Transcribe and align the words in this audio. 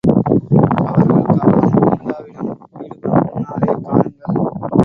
அவர்கள் 0.03 1.25
கவனம் 1.25 1.67
முல்லாவிடம் 1.97 2.49
ஈடுபடும் 2.79 3.29
முன்னாலே 3.33 3.73
காணுங்கள்! 3.83 4.71